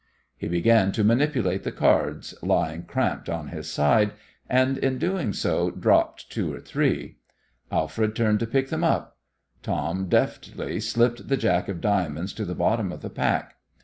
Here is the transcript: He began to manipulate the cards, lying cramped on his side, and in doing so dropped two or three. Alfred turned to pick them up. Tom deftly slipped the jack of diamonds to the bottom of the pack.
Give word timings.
He 0.35 0.47
began 0.47 0.91
to 0.93 1.03
manipulate 1.03 1.61
the 1.63 1.71
cards, 1.71 2.33
lying 2.41 2.85
cramped 2.85 3.29
on 3.29 3.49
his 3.49 3.69
side, 3.69 4.13
and 4.49 4.79
in 4.79 4.97
doing 4.97 5.31
so 5.31 5.69
dropped 5.69 6.31
two 6.31 6.51
or 6.51 6.59
three. 6.59 7.17
Alfred 7.71 8.15
turned 8.15 8.39
to 8.39 8.47
pick 8.47 8.69
them 8.69 8.83
up. 8.83 9.17
Tom 9.61 10.09
deftly 10.09 10.79
slipped 10.79 11.27
the 11.27 11.37
jack 11.37 11.67
of 11.67 11.81
diamonds 11.81 12.33
to 12.33 12.45
the 12.45 12.55
bottom 12.55 12.91
of 12.91 13.03
the 13.03 13.11
pack. 13.11 13.57